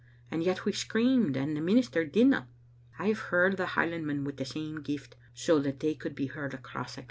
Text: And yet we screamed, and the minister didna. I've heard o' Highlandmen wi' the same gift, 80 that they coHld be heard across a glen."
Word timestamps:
And 0.31 0.41
yet 0.43 0.65
we 0.65 0.71
screamed, 0.71 1.37
and 1.37 1.55
the 1.55 1.61
minister 1.61 2.03
didna. 2.03 2.47
I've 2.97 3.19
heard 3.29 3.61
o' 3.61 3.63
Highlandmen 3.67 4.23
wi' 4.25 4.31
the 4.31 4.45
same 4.45 4.81
gift, 4.81 5.15
80 5.39 5.59
that 5.59 5.79
they 5.79 5.93
coHld 5.93 6.15
be 6.15 6.25
heard 6.25 6.55
across 6.55 6.93
a 6.93 6.95
glen." 6.95 6.99